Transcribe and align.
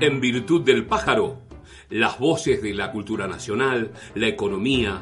En 0.00 0.18
virtud 0.18 0.62
del 0.62 0.86
pájaro, 0.86 1.42
las 1.90 2.18
voces 2.18 2.62
de 2.62 2.72
la 2.72 2.90
cultura 2.90 3.26
nacional, 3.26 3.92
la 4.14 4.28
economía, 4.28 4.98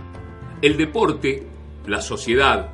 el 0.61 0.77
deporte, 0.77 1.47
la 1.87 2.01
sociedad, 2.01 2.71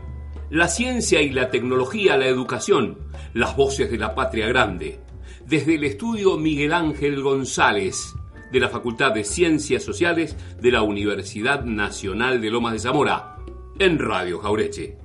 la 0.49 0.69
ciencia 0.69 1.21
y 1.21 1.29
la 1.29 1.51
tecnología, 1.51 2.17
la 2.17 2.27
educación, 2.27 2.97
las 3.35 3.55
voces 3.57 3.91
de 3.91 3.99
la 3.99 4.15
patria 4.15 4.49
grande. 4.49 5.01
Desde 5.45 5.75
el 5.75 5.85
estudio 5.85 6.39
Miguel 6.39 6.73
Ángel 6.73 7.21
González, 7.23 8.15
de 8.51 8.61
la 8.61 8.71
Facultad 8.71 9.13
de 9.13 9.25
Ciencias 9.25 9.83
Sociales 9.83 10.35
de 10.59 10.71
la 10.71 10.81
Universidad 10.81 11.63
Nacional 11.65 12.41
de 12.41 12.51
Lomas 12.51 12.73
de 12.73 12.79
Zamora, 12.79 13.37
en 13.79 13.99
Radio 13.99 14.39
Jaureche. 14.39 15.04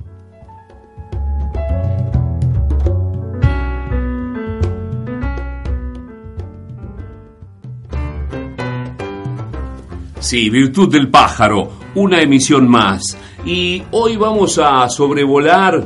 Sí, 10.20 10.50
Virtud 10.50 10.92
del 10.92 11.08
Pájaro, 11.08 11.72
una 11.96 12.22
emisión 12.22 12.68
más. 12.68 13.18
Y 13.46 13.82
hoy 13.92 14.18
vamos 14.18 14.58
a 14.58 14.90
sobrevolar 14.90 15.82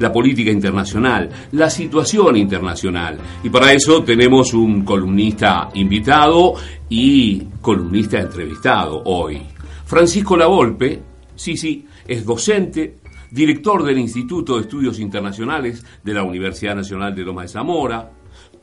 la 0.00 0.12
política 0.12 0.50
internacional, 0.50 1.30
la 1.52 1.70
situación 1.70 2.36
internacional. 2.36 3.16
Y 3.44 3.50
para 3.50 3.72
eso 3.72 4.02
tenemos 4.02 4.54
un 4.54 4.84
columnista 4.84 5.68
invitado 5.74 6.54
y 6.88 7.44
columnista 7.60 8.18
entrevistado 8.18 9.00
hoy. 9.04 9.40
Francisco 9.84 10.36
Lavolpe, 10.36 11.00
sí, 11.36 11.56
sí, 11.56 11.86
es 12.08 12.24
docente, 12.24 12.96
director 13.30 13.84
del 13.84 13.98
Instituto 13.98 14.56
de 14.56 14.62
Estudios 14.62 14.98
Internacionales 14.98 15.86
de 16.02 16.12
la 16.12 16.24
Universidad 16.24 16.74
Nacional 16.74 17.14
de 17.14 17.22
Loma 17.22 17.42
de 17.42 17.48
Zamora, 17.48 18.10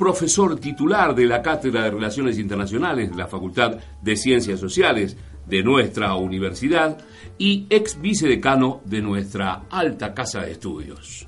profesor 0.02 0.60
titular 0.60 1.14
de 1.14 1.28
la 1.28 1.44
Cátedra 1.44 1.84
de 1.84 1.92
Relaciones 1.92 2.40
Internacionales 2.40 3.12
de 3.12 3.16
la 3.16 3.28
Facultad 3.28 3.78
de 4.02 4.16
Ciencias 4.16 4.60
Sociales 4.60 5.16
de 5.46 5.62
nuestra 5.62 6.16
universidad 6.16 6.98
y 7.38 7.68
ex 7.70 8.02
vicedecano 8.02 8.82
de 8.84 9.00
nuestra 9.04 9.66
alta 9.70 10.16
casa 10.16 10.42
de 10.42 10.54
estudios. 10.54 11.28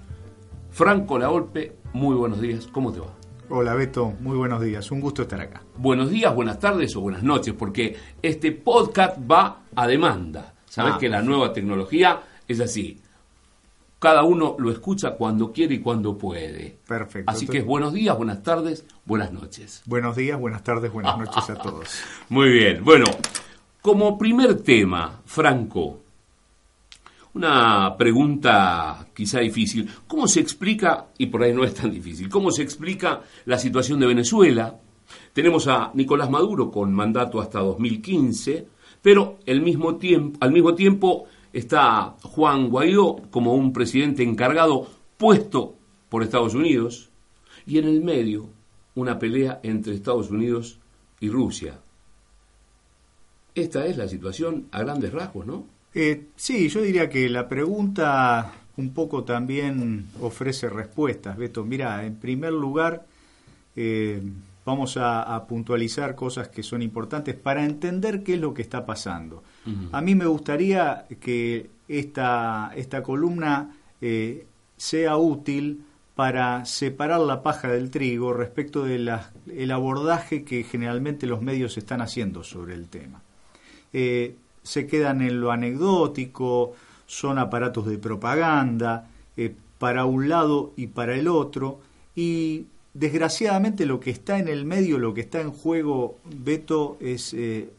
Franco 0.71 1.19
Laolpe, 1.19 1.75
muy 1.93 2.15
buenos 2.15 2.41
días, 2.41 2.65
¿cómo 2.65 2.91
te 2.91 2.99
va? 3.01 3.13
Hola 3.49 3.75
Beto, 3.75 4.11
muy 4.19 4.35
buenos 4.37 4.59
días, 4.59 4.89
un 4.89 5.01
gusto 5.01 5.21
estar 5.21 5.39
acá. 5.39 5.61
Buenos 5.77 6.09
días, 6.09 6.33
buenas 6.33 6.57
tardes 6.57 6.95
o 6.95 7.01
buenas 7.01 7.21
noches, 7.21 7.53
porque 7.53 7.95
este 8.23 8.53
podcast 8.53 9.19
va 9.31 9.65
a 9.75 9.85
demanda. 9.85 10.55
Sabes 10.65 10.93
Ah, 10.95 10.97
que 10.99 11.09
la 11.09 11.21
nueva 11.21 11.53
tecnología 11.53 12.21
es 12.47 12.59
así. 12.59 12.99
Cada 14.03 14.23
uno 14.23 14.57
lo 14.59 14.69
escucha 14.69 15.11
cuando 15.11 15.53
quiere 15.53 15.75
y 15.75 15.79
cuando 15.79 16.17
puede. 16.17 16.75
Perfecto. 16.85 17.31
Así 17.31 17.47
que 17.47 17.61
buenos 17.61 17.93
días, 17.93 18.17
buenas 18.17 18.43
tardes, 18.43 18.85
buenas 19.05 19.31
noches. 19.31 19.81
Buenos 19.85 20.17
días, 20.17 20.37
buenas 20.37 20.61
tardes, 20.61 20.91
buenas 20.91 21.17
noches 21.17 21.49
a 21.49 21.55
todos. 21.63 22.01
Muy 22.27 22.49
bien. 22.49 22.83
Bueno, 22.83 23.05
como 23.81 24.17
primer 24.17 24.61
tema, 24.61 25.21
Franco, 25.23 26.01
una 27.35 27.95
pregunta 27.95 29.07
quizá 29.13 29.39
difícil. 29.39 29.89
¿Cómo 30.05 30.27
se 30.27 30.41
explica, 30.41 31.05
y 31.17 31.27
por 31.27 31.41
ahí 31.41 31.53
no 31.53 31.63
es 31.63 31.73
tan 31.73 31.89
difícil, 31.89 32.27
cómo 32.27 32.51
se 32.51 32.61
explica 32.61 33.21
la 33.45 33.57
situación 33.57 34.01
de 34.01 34.07
Venezuela? 34.07 34.81
Tenemos 35.31 35.69
a 35.69 35.91
Nicolás 35.93 36.29
Maduro 36.29 36.69
con 36.71 36.93
mandato 36.93 37.39
hasta 37.39 37.59
2015, 37.61 38.67
pero 39.01 39.39
el 39.45 39.61
mismo 39.61 39.95
tiempo, 39.95 40.37
al 40.41 40.51
mismo 40.51 40.75
tiempo 40.75 41.25
está 41.53 42.15
Juan 42.23 42.69
Guaidó 42.69 43.21
como 43.29 43.53
un 43.53 43.71
presidente 43.71 44.23
encargado 44.23 44.87
puesto 45.17 45.75
por 46.09 46.23
Estados 46.23 46.53
Unidos, 46.53 47.09
y 47.65 47.77
en 47.77 47.85
el 47.87 48.03
medio 48.03 48.49
una 48.95 49.17
pelea 49.17 49.59
entre 49.63 49.93
Estados 49.93 50.29
Unidos 50.29 50.79
y 51.19 51.29
Rusia. 51.29 51.79
Esta 53.55 53.85
es 53.85 53.97
la 53.97 54.07
situación 54.07 54.67
a 54.71 54.81
grandes 54.81 55.13
rasgos, 55.13 55.45
¿no? 55.45 55.65
Eh, 55.93 56.29
sí, 56.35 56.69
yo 56.69 56.81
diría 56.81 57.07
que 57.07 57.29
la 57.29 57.47
pregunta 57.47 58.51
un 58.77 58.93
poco 58.93 59.23
también 59.23 60.07
ofrece 60.21 60.69
respuestas, 60.69 61.37
Beto. 61.37 61.63
Mira, 61.63 62.03
en 62.05 62.15
primer 62.15 62.51
lugar, 62.51 63.05
eh, 63.75 64.21
vamos 64.65 64.97
a, 64.97 65.21
a 65.23 65.45
puntualizar 65.45 66.15
cosas 66.15 66.47
que 66.49 66.63
son 66.63 66.81
importantes 66.81 67.35
para 67.35 67.65
entender 67.65 68.23
qué 68.23 68.35
es 68.35 68.39
lo 68.39 68.53
que 68.53 68.61
está 68.61 68.85
pasando. 68.85 69.43
A 69.91 70.01
mí 70.01 70.13
me 70.13 70.25
gustaría 70.25 71.05
que 71.21 71.69
esta, 71.87 72.71
esta 72.75 73.01
columna 73.03 73.75
eh, 74.01 74.45
sea 74.77 75.17
útil 75.17 75.85
para 76.15 76.65
separar 76.65 77.21
la 77.21 77.41
paja 77.41 77.69
del 77.69 77.89
trigo 77.89 78.33
respecto 78.33 78.83
del 78.83 79.09
el 79.51 79.71
abordaje 79.71 80.43
que 80.43 80.63
generalmente 80.63 81.25
los 81.25 81.41
medios 81.41 81.77
están 81.77 82.01
haciendo 82.01 82.43
sobre 82.43 82.75
el 82.75 82.87
tema. 82.87 83.21
Eh, 83.93 84.35
se 84.61 84.87
quedan 84.87 85.21
en 85.21 85.41
lo 85.41 85.51
anecdótico, 85.51 86.73
son 87.05 87.37
aparatos 87.39 87.85
de 87.87 87.97
propaganda, 87.97 89.07
eh, 89.35 89.55
para 89.79 90.05
un 90.05 90.29
lado 90.29 90.73
y 90.77 90.87
para 90.87 91.15
el 91.15 91.27
otro, 91.27 91.79
y 92.15 92.67
desgraciadamente 92.93 93.85
lo 93.85 93.99
que 93.99 94.11
está 94.11 94.39
en 94.39 94.47
el 94.47 94.65
medio, 94.65 94.97
lo 94.99 95.13
que 95.13 95.21
está 95.21 95.41
en 95.41 95.51
juego, 95.51 96.19
Beto, 96.25 96.97
es 96.99 97.33
eh, 97.33 97.69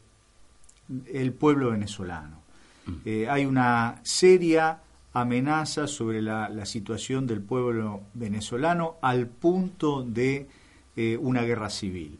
el 1.12 1.32
pueblo 1.32 1.70
venezolano. 1.70 2.42
Eh, 3.04 3.26
hay 3.30 3.46
una 3.46 4.00
seria 4.02 4.80
amenaza 5.14 5.86
sobre 5.86 6.20
la, 6.20 6.48
la, 6.50 6.66
situación 6.66 7.26
del 7.26 7.40
pueblo 7.40 8.02
venezolano 8.12 8.96
al 9.00 9.26
punto 9.26 10.02
de 10.02 10.48
eh, 10.96 11.16
una 11.16 11.42
guerra 11.42 11.70
civil. 11.70 12.18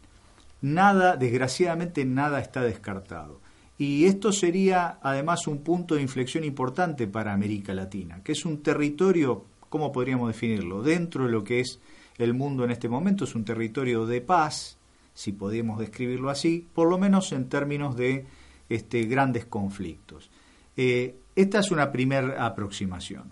Nada, 0.62 1.16
desgraciadamente, 1.16 2.04
nada 2.04 2.40
está 2.40 2.62
descartado. 2.62 3.40
Y 3.76 4.06
esto 4.06 4.32
sería 4.32 4.98
además 5.02 5.46
un 5.48 5.58
punto 5.58 5.96
de 5.96 6.02
inflexión 6.02 6.44
importante 6.44 7.06
para 7.08 7.32
América 7.32 7.74
Latina, 7.74 8.20
que 8.22 8.32
es 8.32 8.44
un 8.44 8.62
territorio, 8.62 9.44
¿cómo 9.68 9.92
podríamos 9.92 10.28
definirlo? 10.28 10.82
Dentro 10.82 11.26
de 11.26 11.32
lo 11.32 11.42
que 11.42 11.60
es 11.60 11.80
el 12.18 12.34
mundo 12.34 12.64
en 12.64 12.70
este 12.70 12.88
momento, 12.88 13.24
es 13.24 13.34
un 13.34 13.44
territorio 13.44 14.06
de 14.06 14.20
paz, 14.20 14.78
si 15.14 15.32
podemos 15.32 15.78
describirlo 15.78 16.30
así, 16.30 16.66
por 16.74 16.88
lo 16.88 16.98
menos 16.98 17.32
en 17.32 17.48
términos 17.48 17.96
de 17.96 18.26
este, 18.68 19.04
grandes 19.04 19.46
conflictos. 19.46 20.30
Eh, 20.76 21.16
esta 21.36 21.60
es 21.60 21.70
una 21.70 21.90
primera 21.90 22.44
aproximación. 22.44 23.30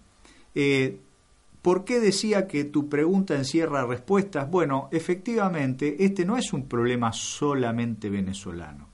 Eh, 0.54 1.00
¿Por 1.62 1.84
qué 1.84 2.00
decía 2.00 2.48
que 2.48 2.64
tu 2.64 2.88
pregunta 2.88 3.36
encierra 3.36 3.86
respuestas? 3.86 4.50
Bueno, 4.50 4.88
efectivamente, 4.90 6.04
este 6.04 6.24
no 6.24 6.36
es 6.36 6.52
un 6.52 6.66
problema 6.66 7.12
solamente 7.12 8.10
venezolano. 8.10 8.88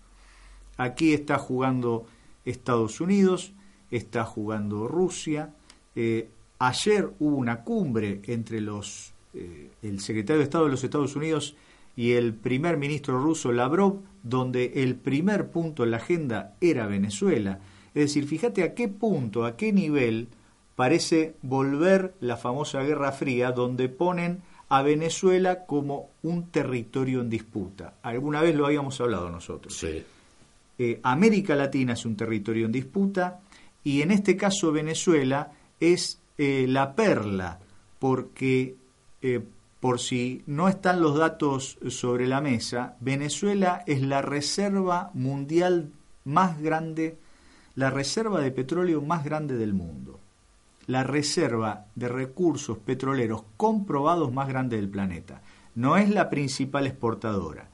Aquí 0.76 1.14
está 1.14 1.38
jugando 1.38 2.06
Estados 2.44 3.00
Unidos, 3.00 3.54
está 3.90 4.24
jugando 4.24 4.86
Rusia. 4.86 5.54
Eh, 5.96 6.28
ayer 6.58 7.10
hubo 7.18 7.36
una 7.36 7.62
cumbre 7.62 8.20
entre 8.26 8.60
los, 8.60 9.14
eh, 9.38 9.70
el 9.82 10.00
secretario 10.00 10.38
de 10.38 10.44
Estado 10.44 10.64
de 10.64 10.70
los 10.70 10.84
Estados 10.84 11.16
Unidos 11.16 11.56
y 11.96 12.12
el 12.12 12.34
primer 12.34 12.76
ministro 12.76 13.20
ruso 13.20 13.52
Lavrov, 13.52 14.02
donde 14.22 14.72
el 14.76 14.96
primer 14.96 15.50
punto 15.50 15.84
en 15.84 15.90
la 15.90 15.96
agenda 15.96 16.56
era 16.60 16.86
Venezuela. 16.86 17.60
Es 17.94 18.04
decir, 18.04 18.26
fíjate 18.26 18.62
a 18.62 18.74
qué 18.74 18.88
punto, 18.88 19.44
a 19.44 19.56
qué 19.56 19.72
nivel 19.72 20.28
parece 20.76 21.34
volver 21.42 22.14
la 22.20 22.36
famosa 22.36 22.82
Guerra 22.82 23.10
Fría, 23.10 23.50
donde 23.50 23.88
ponen 23.88 24.42
a 24.68 24.82
Venezuela 24.82 25.66
como 25.66 26.10
un 26.22 26.50
territorio 26.50 27.20
en 27.20 27.30
disputa. 27.30 27.94
Alguna 28.02 28.42
vez 28.42 28.54
lo 28.54 28.66
habíamos 28.66 29.00
hablado 29.00 29.30
nosotros. 29.30 29.76
Sí. 29.76 30.04
Eh, 30.78 31.00
América 31.02 31.56
Latina 31.56 31.94
es 31.94 32.04
un 32.04 32.16
territorio 32.16 32.66
en 32.66 32.72
disputa 32.72 33.40
y 33.82 34.02
en 34.02 34.12
este 34.12 34.36
caso 34.36 34.70
Venezuela 34.70 35.50
es 35.80 36.20
eh, 36.36 36.66
la 36.68 36.94
perla, 36.94 37.58
porque 37.98 38.76
eh, 39.22 39.40
por 39.80 40.00
si 40.00 40.42
no 40.46 40.68
están 40.68 41.00
los 41.00 41.16
datos 41.16 41.78
sobre 41.88 42.26
la 42.26 42.40
mesa, 42.40 42.96
Venezuela 43.00 43.84
es 43.86 44.02
la 44.02 44.22
reserva 44.22 45.10
mundial 45.14 45.92
más 46.24 46.60
grande, 46.60 47.18
la 47.74 47.90
reserva 47.90 48.40
de 48.40 48.50
petróleo 48.50 49.00
más 49.02 49.24
grande 49.24 49.56
del 49.56 49.74
mundo. 49.74 50.20
la 50.88 51.04
reserva 51.04 51.84
de 51.94 52.08
recursos 52.08 52.78
petroleros 52.78 53.44
comprobados 53.58 54.32
más 54.32 54.48
grande 54.48 54.76
del 54.76 54.88
planeta. 54.88 55.42
No 55.74 55.98
es 55.98 56.08
la 56.08 56.30
principal 56.30 56.86
exportadora, 56.86 57.68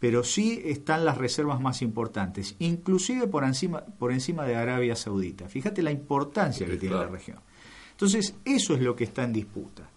pero 0.00 0.24
sí 0.24 0.60
están 0.64 1.04
las 1.04 1.16
reservas 1.16 1.60
más 1.60 1.80
importantes, 1.80 2.56
inclusive 2.58 3.28
por 3.28 3.44
encima, 3.44 3.82
por 3.82 4.10
encima 4.10 4.44
de 4.44 4.56
Arabia 4.56 4.96
Saudita. 4.96 5.48
Fíjate 5.48 5.80
la 5.80 5.92
importancia 5.92 6.66
que 6.66 6.76
tiene 6.76 6.96
la 6.96 7.06
región. 7.06 7.38
Entonces, 7.92 8.34
eso 8.44 8.74
es 8.74 8.80
lo 8.82 8.96
que 8.96 9.04
está 9.04 9.22
en 9.22 9.32
disputa. 9.32 9.88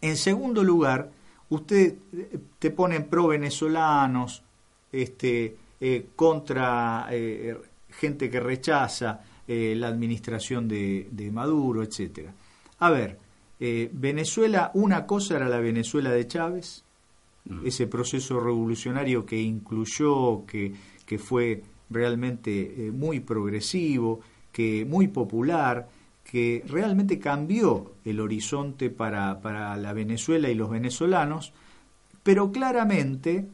En 0.00 0.16
segundo 0.16 0.62
lugar, 0.62 1.10
usted 1.50 1.94
eh, 2.12 2.38
te 2.58 2.70
ponen 2.70 3.08
pro 3.08 3.28
venezolanos, 3.28 4.42
este, 4.92 5.56
eh, 5.80 6.06
contra 6.14 7.06
eh, 7.10 7.56
gente 7.90 8.30
que 8.30 8.40
rechaza 8.40 9.20
la 9.50 9.88
administración 9.88 10.68
de, 10.68 11.08
de, 11.10 11.30
Maduro, 11.30 11.82
etcétera. 11.82 12.34
A 12.80 12.90
ver, 12.90 13.18
Venezuela, 13.58 14.70
una 14.74 15.06
cosa 15.06 15.36
era 15.36 15.48
la 15.48 15.58
Venezuela 15.58 16.10
de 16.10 16.26
Chávez, 16.26 16.84
mm. 17.46 17.66
ese 17.66 17.86
proceso 17.86 18.40
revolucionario 18.40 19.24
que 19.24 19.40
incluyó, 19.40 20.44
que, 20.44 20.74
que 21.06 21.18
fue 21.18 21.62
realmente 21.88 22.90
muy 22.92 23.20
progresivo, 23.20 24.20
que 24.52 24.84
muy 24.84 25.08
popular, 25.08 25.88
que 26.30 26.62
realmente 26.68 27.18
cambió 27.18 27.94
el 28.04 28.20
horizonte 28.20 28.90
para, 28.90 29.40
para, 29.40 29.74
la 29.78 29.94
Venezuela 29.94 30.50
y 30.50 30.54
los 30.54 30.68
venezolanos, 30.68 31.54
pero 32.22 32.52
claramente 32.52 33.48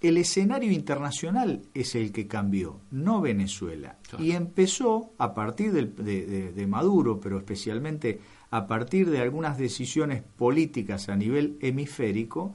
el 0.00 0.16
escenario 0.16 0.72
internacional 0.72 1.62
es 1.72 1.94
el 1.94 2.10
que 2.10 2.26
cambió, 2.26 2.80
no 2.90 3.20
Venezuela. 3.20 3.96
Y 4.18 4.32
empezó 4.32 5.12
a 5.18 5.34
partir 5.34 5.72
de, 5.72 6.52
de, 6.52 6.66
Maduro, 6.66 7.20
pero 7.20 7.38
especialmente 7.38 8.20
a 8.50 8.66
partir 8.66 9.08
de 9.08 9.20
algunas 9.20 9.56
decisiones 9.56 10.24
políticas 10.36 11.08
a 11.08 11.14
nivel 11.14 11.56
hemisférico, 11.60 12.54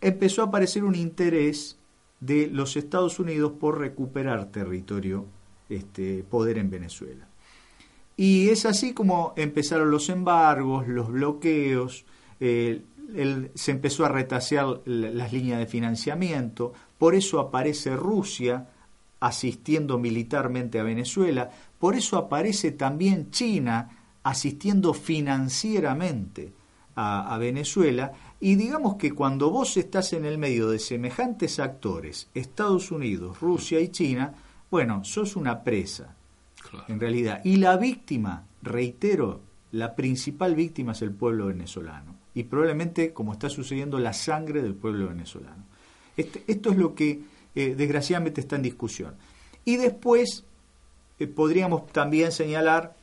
empezó 0.00 0.42
a 0.42 0.46
aparecer 0.46 0.82
un 0.82 0.96
interés 0.96 1.78
de 2.18 2.48
los 2.48 2.76
Estados 2.76 3.20
Unidos 3.20 3.52
por 3.60 3.78
recuperar 3.78 4.50
territorio, 4.50 5.24
este, 5.68 6.24
poder 6.24 6.58
en 6.58 6.68
Venezuela. 6.68 7.29
Y 8.20 8.50
es 8.50 8.66
así 8.66 8.92
como 8.92 9.32
empezaron 9.34 9.90
los 9.90 10.10
embargos, 10.10 10.86
los 10.86 11.08
bloqueos, 11.08 12.04
eh, 12.38 12.82
se 13.54 13.70
empezó 13.70 14.04
a 14.04 14.10
retasear 14.10 14.82
las 14.84 15.32
líneas 15.32 15.58
de 15.58 15.66
financiamiento, 15.66 16.74
por 16.98 17.14
eso 17.14 17.40
aparece 17.40 17.96
Rusia 17.96 18.68
asistiendo 19.20 19.96
militarmente 19.96 20.78
a 20.78 20.82
Venezuela, 20.82 21.50
por 21.78 21.94
eso 21.94 22.18
aparece 22.18 22.72
también 22.72 23.30
China 23.30 23.88
asistiendo 24.22 24.92
financieramente 24.92 26.52
a, 26.96 27.34
a, 27.34 27.38
Venezuela, 27.38 28.12
y 28.38 28.56
digamos 28.56 28.96
que 28.96 29.12
cuando 29.12 29.50
vos 29.50 29.78
estás 29.78 30.12
en 30.12 30.26
el 30.26 30.36
medio 30.36 30.68
de 30.68 30.78
semejantes 30.78 31.58
actores, 31.58 32.28
Estados 32.34 32.90
Unidos, 32.90 33.40
Rusia 33.40 33.80
y 33.80 33.88
China, 33.88 34.34
bueno, 34.70 35.04
sos 35.04 35.36
una 35.36 35.64
presa 35.64 36.16
en 36.88 37.00
realidad. 37.00 37.40
Y 37.44 37.56
la 37.56 37.76
víctima, 37.76 38.46
reitero, 38.62 39.40
la 39.72 39.94
principal 39.94 40.54
víctima 40.54 40.92
es 40.92 41.02
el 41.02 41.12
pueblo 41.12 41.46
venezolano. 41.46 42.16
Y 42.34 42.44
probablemente, 42.44 43.12
como 43.12 43.32
está 43.32 43.48
sucediendo, 43.48 43.98
la 43.98 44.12
sangre 44.12 44.62
del 44.62 44.74
pueblo 44.74 45.08
venezolano. 45.08 45.64
Este, 46.16 46.44
esto 46.46 46.70
es 46.70 46.76
lo 46.76 46.94
que 46.94 47.20
eh, 47.54 47.74
desgraciadamente 47.76 48.40
está 48.40 48.56
en 48.56 48.62
discusión. 48.62 49.14
Y 49.64 49.76
después 49.76 50.44
eh, 51.18 51.26
podríamos 51.26 51.86
también 51.88 52.32
señalar 52.32 52.96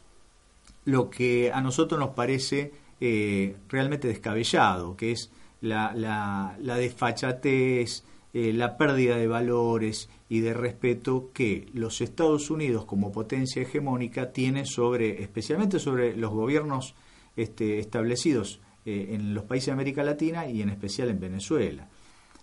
lo 0.86 1.10
que 1.10 1.52
a 1.52 1.62
nosotros 1.62 2.00
nos 2.00 2.12
parece 2.12 2.72
eh, 3.02 3.56
realmente 3.70 4.08
descabellado, 4.08 4.96
que 4.96 5.12
es 5.12 5.32
la, 5.62 5.94
la, 5.94 6.58
la 6.62 6.76
desfachatez, 6.76 8.04
la 8.34 8.78
pérdida 8.78 9.18
de 9.18 9.28
valores 9.28 10.10
y 10.30 10.42
de 10.42 10.54
respeto 10.54 11.32
que 11.34 11.70
los 11.74 12.02
Estados 12.02 12.50
Unidos 12.50 12.86
como 12.86 13.12
potencia 13.12 13.62
hegemónica 13.62 14.32
tiene 14.32 14.66
sobre, 14.66 15.22
especialmente 15.22 15.80
sobre 15.80 16.16
los 16.18 16.32
gobiernos 16.32 16.96
este, 17.36 17.80
establecidos 17.80 18.60
eh, 18.86 19.10
en 19.12 19.34
los 19.34 19.46
países 19.46 19.68
de 19.68 19.74
América 19.74 20.04
Latina 20.04 20.48
y 20.48 20.62
en 20.62 20.70
especial 20.70 21.10
en 21.10 21.20
Venezuela. 21.20 21.88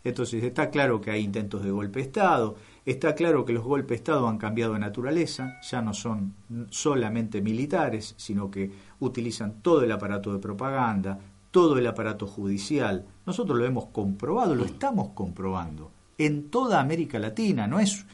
Entonces 0.02 0.44
está 0.44 0.70
claro 0.70 1.00
que 1.00 1.10
hay 1.10 1.22
intentos 1.22 1.64
de 1.64 1.70
golpe 1.70 1.98
de 1.98 2.06
Estado, 2.06 2.56
está 2.84 3.14
claro 3.14 3.44
que 3.44 3.54
los 3.54 3.64
golpes 3.64 3.88
de 3.88 3.94
Estado 3.96 4.28
han 4.28 4.36
cambiado 4.36 4.74
de 4.74 4.78
naturaleza, 4.78 5.58
ya 5.62 5.80
no 5.80 5.94
son 5.94 6.34
solamente 6.68 7.40
militares, 7.40 8.14
sino 8.18 8.50
que 8.50 8.70
utilizan 9.00 9.62
todo 9.62 9.82
el 9.82 9.92
aparato 9.92 10.32
de 10.32 10.38
propaganda, 10.40 11.18
todo 11.50 11.78
el 11.78 11.86
aparato 11.86 12.26
judicial. 12.26 13.06
Nosotros 13.24 13.58
lo 13.58 13.64
hemos 13.64 13.86
comprobado, 13.86 14.54
lo 14.54 14.66
estamos 14.66 15.10
comprobando 15.14 15.93
en 16.18 16.50
toda 16.50 16.80
América 16.80 17.18
Latina, 17.18 17.66
no 17.66 17.80
es 17.80 18.06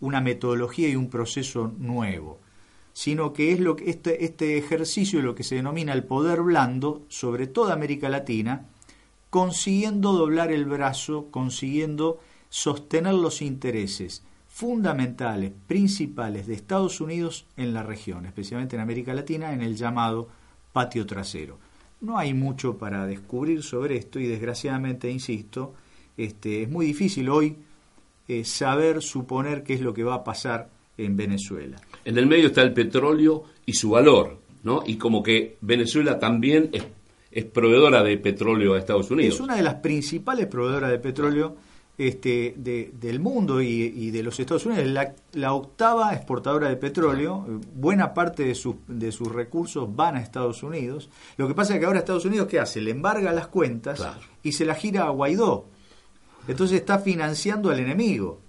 una 0.00 0.20
metodología 0.20 0.88
y 0.88 0.96
un 0.96 1.10
proceso 1.10 1.72
nuevo, 1.78 2.40
sino 2.92 3.32
que 3.32 3.52
es 3.52 3.60
lo 3.60 3.76
que 3.76 3.90
este, 3.90 4.24
este 4.24 4.58
ejercicio 4.58 5.22
lo 5.22 5.34
que 5.34 5.44
se 5.44 5.56
denomina 5.56 5.92
el 5.92 6.04
poder 6.04 6.42
blando 6.42 7.04
sobre 7.08 7.46
toda 7.46 7.74
América 7.74 8.08
Latina, 8.08 8.66
consiguiendo 9.30 10.12
doblar 10.12 10.52
el 10.52 10.64
brazo, 10.64 11.28
consiguiendo 11.30 12.20
sostener 12.48 13.14
los 13.14 13.42
intereses 13.42 14.22
fundamentales, 14.48 15.52
principales 15.66 16.46
de 16.46 16.54
Estados 16.54 17.00
Unidos 17.00 17.46
en 17.56 17.74
la 17.74 17.82
región, 17.82 18.26
especialmente 18.26 18.76
en 18.76 18.82
América 18.82 19.14
Latina, 19.14 19.52
en 19.52 19.62
el 19.62 19.76
llamado 19.76 20.28
patio 20.72 21.06
trasero. 21.06 21.58
No 22.00 22.18
hay 22.18 22.34
mucho 22.34 22.78
para 22.78 23.06
descubrir 23.06 23.62
sobre 23.62 23.96
esto 23.96 24.18
y 24.18 24.26
desgraciadamente, 24.26 25.10
insisto, 25.10 25.74
este, 26.18 26.64
es 26.64 26.68
muy 26.68 26.84
difícil 26.84 27.30
hoy 27.30 27.56
eh, 28.26 28.44
saber, 28.44 29.00
suponer 29.00 29.62
qué 29.62 29.74
es 29.74 29.80
lo 29.80 29.94
que 29.94 30.02
va 30.02 30.16
a 30.16 30.24
pasar 30.24 30.68
en 30.98 31.16
Venezuela. 31.16 31.80
En 32.04 32.18
el 32.18 32.26
medio 32.26 32.48
está 32.48 32.60
el 32.60 32.74
petróleo 32.74 33.44
y 33.64 33.72
su 33.72 33.90
valor, 33.90 34.36
¿no? 34.64 34.82
Y 34.84 34.96
como 34.96 35.22
que 35.22 35.56
Venezuela 35.60 36.18
también 36.18 36.70
es, 36.72 37.44
proveedora 37.44 38.02
de 38.02 38.18
petróleo 38.18 38.74
a 38.74 38.78
Estados 38.78 39.10
Unidos. 39.12 39.36
Es 39.36 39.40
una 39.40 39.54
de 39.54 39.62
las 39.62 39.76
principales 39.76 40.48
proveedoras 40.48 40.90
de 40.90 40.98
petróleo 40.98 41.56
este, 41.96 42.54
del 42.56 43.20
mundo 43.20 43.62
y, 43.62 44.10
de 44.10 44.22
los 44.24 44.38
Estados 44.40 44.66
Unidos. 44.66 44.86
La, 44.88 45.14
la 45.34 45.52
octava 45.52 46.12
exportadora 46.12 46.68
de 46.68 46.76
petróleo, 46.76 47.46
buena 47.74 48.12
parte 48.12 48.42
de, 48.42 48.58
de 48.88 49.12
sus 49.12 49.32
recursos 49.32 49.94
van 49.94 50.16
a 50.16 50.20
Estados 50.20 50.64
Unidos. 50.64 51.08
Lo 51.36 51.46
que 51.46 51.54
pasa 51.54 51.74
es 51.74 51.80
que 51.80 51.86
ahora 51.86 52.00
Estados 52.00 52.24
Unidos, 52.24 52.48
¿qué 52.48 52.58
hace? 52.58 52.80
Le 52.80 52.90
embarga 52.90 53.32
las 53.32 53.46
cuentas 53.46 54.04
y 54.42 54.52
se 54.52 54.64
la 54.64 54.74
gira 54.74 55.04
a 55.04 55.10
Guaidó 55.10 55.77
entonces 56.48 56.80
está 56.80 56.98
financiando 56.98 57.70
al 57.70 57.78
enemigo. 57.78 58.40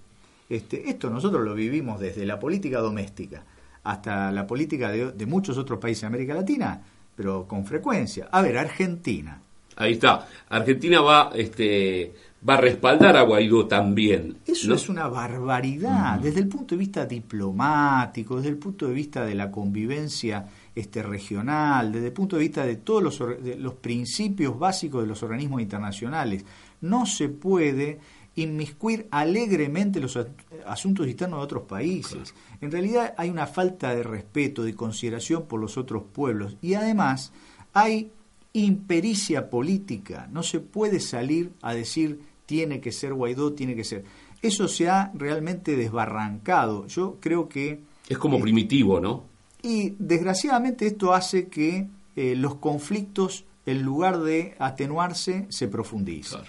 Este, 0.48 0.90
esto 0.90 1.08
nosotros 1.08 1.44
lo 1.44 1.54
vivimos 1.54 2.00
desde 2.00 2.26
la 2.26 2.40
política 2.40 2.80
doméstica 2.80 3.44
hasta 3.84 4.30
la 4.30 4.46
política 4.46 4.90
de, 4.90 5.26
muchos 5.26 5.56
otros 5.56 5.78
países 5.78 6.02
de 6.02 6.06
América 6.08 6.34
Latina, 6.34 6.80
pero 7.14 7.46
con 7.46 7.64
frecuencia. 7.64 8.28
A 8.30 8.42
ver, 8.42 8.58
Argentina. 8.58 9.40
Ahí 9.76 9.92
está. 9.92 10.26
Argentina 10.48 11.00
va, 11.00 11.30
este, 11.34 12.12
va 12.46 12.54
a 12.54 12.60
respaldar 12.60 13.16
a 13.16 13.22
Guaidó 13.22 13.66
también. 13.66 14.38
Eso 14.46 14.74
es 14.74 14.88
una 14.88 15.08
barbaridad, 15.08 16.18
desde 16.18 16.40
el 16.40 16.48
punto 16.48 16.74
de 16.74 16.80
vista 16.80 17.06
diplomático, 17.06 18.36
desde 18.36 18.50
el 18.50 18.58
punto 18.58 18.86
de 18.88 18.92
vista 18.92 19.24
de 19.24 19.34
la 19.34 19.50
convivencia 19.50 20.46
este, 20.74 21.02
regional, 21.02 21.92
desde 21.92 22.08
el 22.08 22.12
punto 22.12 22.36
de 22.36 22.42
vista 22.42 22.66
de 22.66 22.76
todos 22.76 23.02
los, 23.02 23.22
los 23.58 23.74
principios 23.74 24.58
básicos 24.58 25.02
de 25.02 25.08
los 25.08 25.22
organismos 25.22 25.62
internacionales 25.62 26.44
no 26.80 27.06
se 27.06 27.28
puede 27.28 27.98
inmiscuir 28.36 29.06
alegremente 29.10 30.00
los 30.00 30.18
asuntos 30.66 31.06
internos 31.06 31.40
de 31.40 31.44
otros 31.44 31.62
países. 31.64 32.34
En 32.60 32.70
realidad 32.70 33.14
hay 33.16 33.30
una 33.30 33.46
falta 33.46 33.94
de 33.94 34.02
respeto, 34.02 34.62
de 34.62 34.74
consideración 34.74 35.46
por 35.46 35.60
los 35.60 35.76
otros 35.76 36.04
pueblos 36.12 36.56
y 36.62 36.74
además 36.74 37.32
hay 37.72 38.12
impericia 38.52 39.50
política. 39.50 40.28
No 40.32 40.42
se 40.42 40.60
puede 40.60 41.00
salir 41.00 41.52
a 41.62 41.74
decir 41.74 42.20
tiene 42.46 42.80
que 42.80 42.90
ser 42.90 43.14
Guaidó, 43.14 43.52
tiene 43.52 43.76
que 43.76 43.84
ser. 43.84 44.04
Eso 44.42 44.66
se 44.66 44.88
ha 44.88 45.12
realmente 45.14 45.76
desbarrancado. 45.76 46.86
Yo 46.86 47.18
creo 47.20 47.48
que... 47.48 47.80
Es 48.08 48.18
como 48.18 48.38
eh, 48.38 48.40
primitivo, 48.40 49.00
¿no? 49.00 49.24
Y 49.62 49.94
desgraciadamente 49.98 50.86
esto 50.86 51.12
hace 51.12 51.48
que 51.48 51.86
eh, 52.16 52.34
los 52.34 52.56
conflictos, 52.56 53.44
en 53.66 53.82
lugar 53.82 54.20
de 54.20 54.56
atenuarse, 54.58 55.46
se 55.50 55.68
profundicen. 55.68 56.40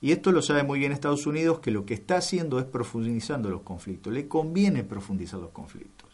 Y 0.00 0.12
esto 0.12 0.30
lo 0.30 0.42
sabe 0.42 0.62
muy 0.62 0.78
bien 0.78 0.92
Estados 0.92 1.26
Unidos, 1.26 1.58
que 1.58 1.70
lo 1.70 1.84
que 1.84 1.94
está 1.94 2.18
haciendo 2.18 2.58
es 2.58 2.64
profundizando 2.64 3.50
los 3.50 3.62
conflictos. 3.62 4.12
Le 4.12 4.28
conviene 4.28 4.84
profundizar 4.84 5.40
los 5.40 5.50
conflictos. 5.50 6.08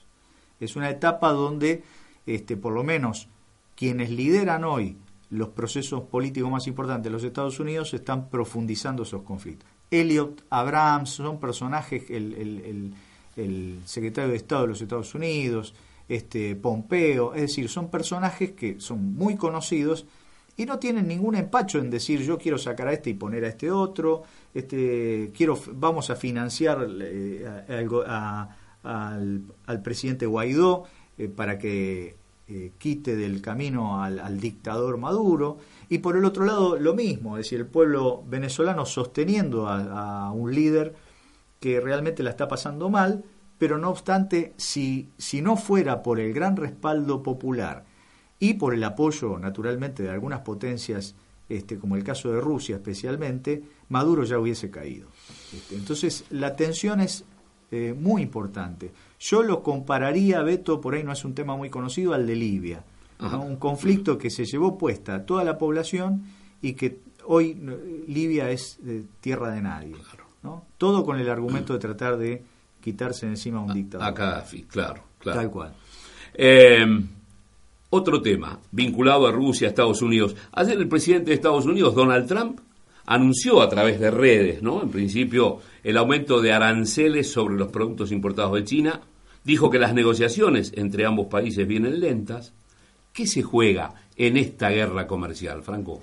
Es 0.58 0.76
una 0.76 0.88
etapa 0.88 1.32
donde, 1.32 1.82
este, 2.26 2.56
por 2.56 2.72
lo 2.72 2.82
menos, 2.82 3.28
quienes 3.76 4.10
lideran 4.10 4.64
hoy 4.64 4.96
los 5.30 5.48
procesos 5.48 6.02
políticos 6.04 6.50
más 6.50 6.66
importantes 6.66 7.04
de 7.04 7.10
los 7.10 7.24
Estados 7.24 7.58
Unidos 7.60 7.92
están 7.92 8.30
profundizando 8.30 9.02
esos 9.02 9.22
conflictos. 9.22 9.68
Elliot 9.90 10.44
Abrams 10.48 11.10
son 11.10 11.38
personajes, 11.38 12.08
el, 12.08 12.34
el, 12.34 12.94
el, 13.36 13.80
secretario 13.84 14.30
de 14.30 14.36
Estado 14.36 14.62
de 14.62 14.68
los 14.68 14.80
Estados 14.80 15.14
Unidos, 15.14 15.74
este, 16.08 16.56
Pompeo, 16.56 17.34
es 17.34 17.42
decir, 17.42 17.68
son 17.68 17.90
personajes 17.90 18.52
que 18.52 18.80
son 18.80 19.14
muy 19.14 19.36
conocidos 19.36 20.06
y 20.56 20.66
no 20.66 20.78
tienen 20.78 21.08
ningún 21.08 21.34
empacho 21.34 21.78
en 21.78 21.90
decir 21.90 22.20
yo 22.20 22.38
quiero 22.38 22.58
sacar 22.58 22.88
a 22.88 22.92
este 22.92 23.10
y 23.10 23.14
poner 23.14 23.44
a 23.44 23.48
este 23.48 23.70
otro, 23.70 24.22
este, 24.52 25.32
quiero, 25.36 25.58
vamos 25.72 26.10
a 26.10 26.16
financiar 26.16 26.86
eh, 27.00 27.88
al, 28.84 29.82
presidente 29.82 30.26
Guaidó 30.26 30.84
eh, 31.18 31.28
para 31.28 31.58
que 31.58 32.16
eh, 32.46 32.72
quite 32.78 33.16
del 33.16 33.40
camino 33.40 34.02
al, 34.02 34.38
dictador 34.38 34.96
Maduro. 34.96 35.58
Y 35.88 35.98
por 35.98 36.16
el 36.16 36.24
otro 36.24 36.44
lado, 36.44 36.76
lo 36.78 36.94
mismo, 36.94 37.36
es 37.36 37.46
decir, 37.46 37.60
el 37.60 37.66
pueblo 37.66 38.22
venezolano 38.26 38.86
sosteniendo 38.86 39.66
a, 39.68 40.30
un 40.30 40.54
líder 40.54 40.94
que 41.58 41.80
realmente 41.80 42.22
la 42.22 42.30
está 42.30 42.46
pasando 42.46 42.90
mal, 42.90 43.24
pero 43.58 43.78
no 43.78 43.90
obstante, 43.90 44.52
si, 44.56 45.08
si 45.16 45.40
no 45.40 45.56
fuera 45.56 46.02
por 46.02 46.20
el 46.20 46.32
gran 46.32 46.56
respaldo 46.56 47.22
popular 47.22 47.86
y 48.44 48.54
por 48.54 48.74
el 48.74 48.84
apoyo, 48.84 49.38
naturalmente, 49.38 50.02
de 50.02 50.10
algunas 50.10 50.40
potencias, 50.40 51.14
este, 51.48 51.78
como 51.78 51.96
el 51.96 52.04
caso 52.04 52.30
de 52.30 52.42
Rusia 52.42 52.76
especialmente, 52.76 53.62
Maduro 53.88 54.24
ya 54.24 54.38
hubiese 54.38 54.70
caído. 54.70 55.08
Este, 55.50 55.76
entonces, 55.76 56.26
la 56.28 56.54
tensión 56.54 57.00
es 57.00 57.24
eh, 57.70 57.94
muy 57.98 58.20
importante. 58.20 58.90
Yo 59.18 59.42
lo 59.42 59.62
compararía, 59.62 60.42
Beto, 60.42 60.78
por 60.78 60.94
ahí 60.94 61.02
no 61.02 61.12
es 61.12 61.24
un 61.24 61.34
tema 61.34 61.56
muy 61.56 61.70
conocido, 61.70 62.12
al 62.12 62.26
de 62.26 62.36
Libia. 62.36 62.84
Un 63.18 63.56
conflicto 63.56 64.18
que 64.18 64.28
se 64.28 64.44
llevó 64.44 64.76
puesta 64.76 65.14
a 65.14 65.24
toda 65.24 65.44
la 65.44 65.56
población 65.56 66.24
y 66.60 66.74
que 66.74 66.98
hoy 67.24 67.58
Libia 68.06 68.50
es 68.50 68.78
tierra 69.20 69.50
de 69.52 69.62
nadie. 69.62 69.96
¿no? 70.42 70.66
Todo 70.76 71.06
con 71.06 71.18
el 71.18 71.30
argumento 71.30 71.72
de 71.72 71.78
tratar 71.78 72.18
de 72.18 72.42
quitarse 72.82 73.26
encima 73.26 73.60
a 73.60 73.62
un 73.62 73.72
dictador. 73.72 74.06
A 74.06 74.10
Gaddafi, 74.10 74.64
claro, 74.64 75.02
claro. 75.18 75.40
Tal 75.40 75.50
cual. 75.50 75.74
Eh, 76.34 76.84
otro 77.94 78.20
tema 78.20 78.58
vinculado 78.72 79.26
a 79.26 79.32
Rusia, 79.32 79.68
Estados 79.68 80.02
Unidos. 80.02 80.34
Ayer 80.52 80.76
el 80.76 80.88
presidente 80.88 81.30
de 81.30 81.34
Estados 81.34 81.64
Unidos, 81.64 81.94
Donald 81.94 82.26
Trump, 82.26 82.60
anunció 83.06 83.62
a 83.62 83.68
través 83.68 84.00
de 84.00 84.10
redes, 84.10 84.62
¿no? 84.62 84.82
En 84.82 84.90
principio, 84.90 85.60
el 85.82 85.96
aumento 85.96 86.40
de 86.40 86.52
aranceles 86.52 87.30
sobre 87.30 87.54
los 87.54 87.68
productos 87.68 88.12
importados 88.12 88.54
de 88.54 88.64
China. 88.64 89.00
Dijo 89.44 89.70
que 89.70 89.78
las 89.78 89.94
negociaciones 89.94 90.72
entre 90.74 91.06
ambos 91.06 91.26
países 91.26 91.66
vienen 91.68 92.00
lentas. 92.00 92.54
¿Qué 93.12 93.26
se 93.26 93.42
juega 93.42 93.94
en 94.16 94.36
esta 94.36 94.70
guerra 94.70 95.06
comercial, 95.06 95.62
Franco? 95.62 96.02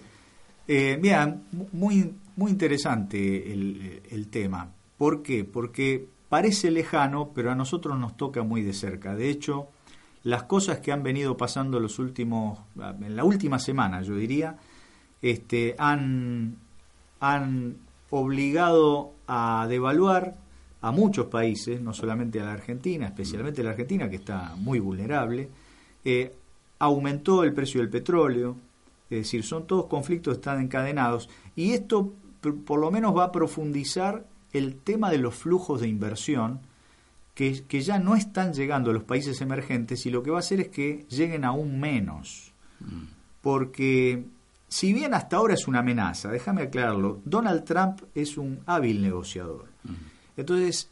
Eh, 0.67 0.97
mira, 1.01 1.41
muy, 1.71 2.13
muy 2.35 2.51
interesante 2.51 3.51
el 3.51 4.27
tema. 4.29 4.71
¿Por 4.97 5.23
qué? 5.23 5.43
Porque 5.43 6.07
parece 6.29 6.71
lejano, 6.71 7.31
pero 7.35 7.51
a 7.51 7.55
nosotros 7.55 7.99
nos 7.99 8.15
toca 8.15 8.41
muy 8.43 8.61
de 8.61 8.71
cerca. 8.71 9.15
De 9.15 9.29
hecho, 9.29 9.67
las 10.23 10.43
cosas 10.43 10.79
que 10.79 10.91
han 10.91 11.03
venido 11.03 11.35
pasando 11.35 11.79
los 11.79 11.99
últimos, 11.99 12.59
en 12.77 13.15
la 13.15 13.23
última 13.23 13.59
semana, 13.59 14.01
yo 14.01 14.15
diría, 14.15 14.57
este, 15.21 15.75
han, 15.77 16.57
han 17.19 17.77
obligado 18.09 19.13
a 19.27 19.65
devaluar 19.67 20.35
a 20.81 20.91
muchos 20.91 21.27
países, 21.27 21.81
no 21.81 21.93
solamente 21.93 22.39
a 22.39 22.45
la 22.45 22.53
Argentina, 22.53 23.07
especialmente 23.07 23.61
a 23.61 23.65
la 23.65 23.69
Argentina, 23.71 24.09
que 24.09 24.15
está 24.17 24.55
muy 24.57 24.79
vulnerable, 24.79 25.49
eh, 26.03 26.35
aumentó 26.79 27.43
el 27.43 27.53
precio 27.53 27.81
del 27.81 27.89
petróleo, 27.89 28.57
es 29.09 29.19
decir, 29.19 29.43
son 29.43 29.67
todos 29.67 29.85
conflictos 29.85 30.33
que 30.33 30.39
están 30.39 30.61
encadenados, 30.61 31.29
y 31.55 31.73
esto 31.73 32.13
por 32.65 32.79
lo 32.79 32.89
menos 32.89 33.15
va 33.15 33.25
a 33.25 33.31
profundizar 33.31 34.25
el 34.53 34.75
tema 34.75 35.11
de 35.11 35.19
los 35.19 35.35
flujos 35.35 35.81
de 35.81 35.87
inversión, 35.87 36.59
que, 37.67 37.81
ya 37.81 37.97
no 37.97 38.15
están 38.15 38.53
llegando 38.53 38.91
a 38.91 38.93
los 38.93 39.03
países 39.03 39.41
emergentes 39.41 40.05
y 40.05 40.11
lo 40.11 40.21
que 40.21 40.29
va 40.29 40.37
a 40.37 40.41
hacer 40.41 40.59
es 40.59 40.67
que 40.69 41.05
lleguen 41.09 41.43
aún 41.43 41.79
menos. 41.79 42.53
Mm. 42.79 43.03
Porque 43.41 44.23
si 44.67 44.93
bien 44.93 45.13
hasta 45.13 45.37
ahora 45.37 45.55
es 45.55 45.67
una 45.67 45.79
amenaza, 45.79 46.29
déjame 46.29 46.63
aclararlo, 46.63 47.19
Donald 47.25 47.63
Trump 47.63 48.01
es 48.13 48.37
un 48.37 48.59
hábil 48.67 49.01
negociador. 49.01 49.65
Mm. 49.83 49.93
Entonces, 50.37 50.89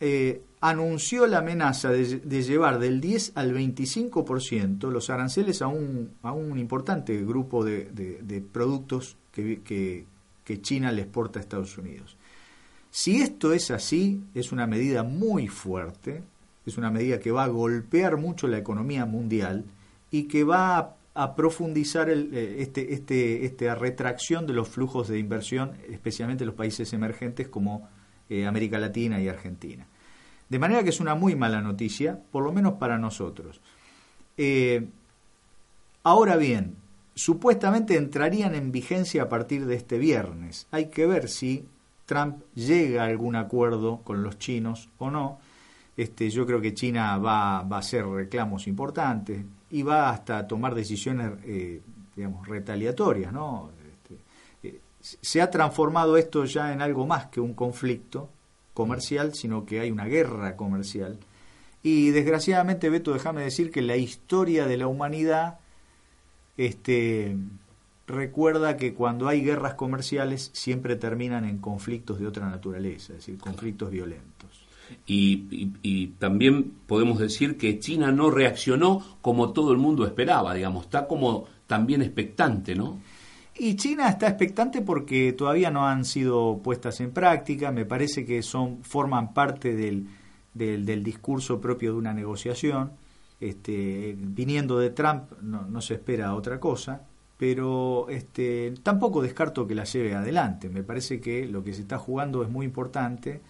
eh, 0.00 0.42
anunció 0.60 1.26
la 1.26 1.38
amenaza 1.38 1.90
de, 1.90 2.42
llevar 2.42 2.78
del 2.78 3.00
10 3.00 3.32
al 3.34 3.54
25% 3.54 4.90
los 4.90 5.08
aranceles 5.08 5.62
a 5.62 5.68
un, 5.68 6.10
a 6.22 6.32
un 6.32 6.58
importante 6.58 7.16
grupo 7.24 7.64
de, 7.64 8.44
productos 8.52 9.16
que, 9.32 9.62
que 9.62 10.60
China 10.60 10.92
le 10.92 11.02
exporta 11.02 11.38
a 11.38 11.42
Estados 11.42 11.78
Unidos. 11.78 12.16
Si 12.94 13.22
esto 13.22 13.54
es 13.54 13.70
así, 13.70 14.22
es 14.34 14.52
una 14.52 14.66
medida 14.66 15.02
muy 15.02 15.48
fuerte, 15.48 16.22
es 16.66 16.76
una 16.76 16.90
medida 16.90 17.18
que 17.20 17.30
va 17.30 17.44
a 17.44 17.48
golpear 17.48 18.18
mucho 18.18 18.46
la 18.46 18.58
economía 18.58 19.06
mundial 19.06 19.64
y 20.10 20.24
que 20.24 20.44
va 20.44 20.96
a, 21.14 21.34
profundizar 21.34 22.10
el, 22.10 22.34
eh, 22.34 22.56
este, 22.58 22.92
este, 22.92 23.46
esta 23.46 23.74
retracción 23.76 24.46
de 24.46 24.52
los 24.52 24.68
flujos 24.68 25.08
de 25.08 25.18
inversión, 25.18 25.72
especialmente 25.88 26.44
en 26.44 26.48
los 26.48 26.54
países 26.54 26.92
emergentes 26.92 27.48
como 27.48 27.88
eh, 28.28 28.44
América 28.44 28.78
Latina 28.78 29.18
y 29.22 29.28
Argentina. 29.28 29.86
De 30.50 30.58
manera 30.58 30.82
que 30.82 30.90
es 30.90 31.00
una 31.00 31.14
muy 31.14 31.34
mala 31.34 31.62
noticia, 31.62 32.20
por 32.30 32.44
lo 32.44 32.52
menos 32.52 32.74
para 32.74 32.98
nosotros. 32.98 33.62
Eh, 34.36 34.86
ahora 36.02 36.36
bien, 36.36 36.76
supuestamente 37.14 37.96
entrarían 37.96 38.54
en 38.54 38.70
vigencia 38.70 39.22
a 39.22 39.28
partir 39.30 39.64
de 39.64 39.76
este 39.76 39.96
viernes. 39.96 40.66
Hay 40.70 40.90
que 40.90 41.06
ver 41.06 41.30
si 41.30 41.64
Trump 42.12 42.42
llega 42.54 43.04
a 43.04 43.06
algún 43.06 43.36
acuerdo 43.36 44.02
con 44.04 44.22
los 44.22 44.38
chinos 44.38 44.90
o 44.98 45.10
no. 45.10 45.38
Este, 45.96 46.28
yo 46.28 46.44
creo 46.44 46.60
que 46.60 46.74
China 46.74 47.16
va, 47.16 47.60
a 47.60 47.78
hacer 47.78 48.06
reclamos 48.06 48.66
importantes 48.66 49.42
y 49.70 49.82
va 49.82 50.10
hasta 50.10 50.46
tomar 50.46 50.74
decisiones, 50.74 51.32
eh, 51.44 51.80
digamos, 52.14 52.46
retaliatorias, 52.46 53.32
¿no? 53.32 53.70
Este, 53.90 54.18
eh, 54.62 54.80
se 55.00 55.40
ha 55.40 55.50
transformado 55.50 56.18
esto 56.18 56.44
ya 56.44 56.74
en 56.74 56.82
algo 56.82 57.06
más 57.06 57.26
que 57.26 57.40
un 57.40 57.54
conflicto 57.54 58.28
comercial, 58.74 59.32
sino 59.34 59.64
que 59.64 59.80
hay 59.80 59.90
una 59.90 60.04
guerra 60.04 60.54
comercial. 60.54 61.18
Y 61.82 62.10
desgraciadamente, 62.10 62.90
Beto, 62.90 63.14
déjame 63.14 63.42
decir 63.42 63.70
que 63.70 63.80
la 63.80 63.96
historia 63.96 64.66
de 64.66 64.76
la 64.76 64.86
humanidad 64.86 65.60
este, 66.58 67.36
recuerda 68.06 68.76
que 68.76 68.94
cuando 68.94 69.28
hay 69.28 69.42
guerras 69.42 69.74
comerciales 69.74 70.50
siempre 70.52 70.96
terminan 70.96 71.44
en 71.44 71.58
conflictos 71.58 72.18
de 72.18 72.26
otra 72.26 72.48
naturaleza, 72.48 73.12
es 73.12 73.18
decir, 73.20 73.38
conflictos 73.38 73.90
violentos. 73.90 74.50
Y, 75.06 76.08
también 76.18 76.72
podemos 76.86 77.18
decir 77.18 77.56
que 77.56 77.78
China 77.78 78.12
no 78.12 78.30
reaccionó 78.30 79.18
como 79.22 79.52
todo 79.52 79.72
el 79.72 79.78
mundo 79.78 80.04
esperaba, 80.04 80.54
digamos, 80.54 80.84
está 80.84 81.06
como 81.06 81.46
también 81.66 82.02
expectante, 82.02 82.74
¿no? 82.74 83.00
Y 83.56 83.76
China 83.76 84.08
está 84.08 84.28
expectante 84.28 84.82
porque 84.82 85.32
todavía 85.32 85.70
no 85.70 85.86
han 85.86 86.04
sido 86.04 86.60
puestas 86.62 87.00
en 87.00 87.12
práctica, 87.12 87.70
me 87.70 87.86
parece 87.86 88.26
que 88.26 88.42
son 88.42 88.82
forman 88.82 89.32
parte 89.32 89.74
del, 89.74 90.08
del, 90.52 91.02
discurso 91.02 91.60
propio 91.60 91.92
de 91.92 91.98
una 91.98 92.12
negociación. 92.12 92.92
Este, 93.40 94.14
viniendo 94.16 94.78
de 94.78 94.90
Trump 94.90 95.32
no, 95.40 95.62
no 95.62 95.80
se 95.80 95.94
espera 95.94 96.34
otra 96.34 96.60
cosa 96.60 97.02
pero 97.42 98.08
este, 98.08 98.72
tampoco 98.84 99.20
descarto 99.20 99.66
que 99.66 99.74
la 99.74 99.82
lleve 99.82 100.14
adelante. 100.14 100.68
Me 100.68 100.84
parece 100.84 101.20
que 101.20 101.48
lo 101.48 101.64
que 101.64 101.74
se 101.74 101.80
está 101.80 101.98
jugando 101.98 102.44
es 102.44 102.48
muy 102.48 102.64
importante 102.64 103.40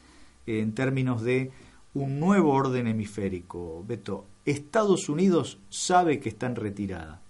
en 0.47 0.73
términos 0.73 1.21
de 1.21 1.51
un 1.93 2.19
nuevo 2.19 2.55
orden 2.55 2.87
hemisférico. 2.87 3.85
Beto, 3.87 4.25
Estados 4.47 5.11
Unidos 5.11 5.59
sabe 5.69 6.21
que 6.21 6.31
está 6.31 6.47
en 6.47 6.57
retirada. 6.57 7.21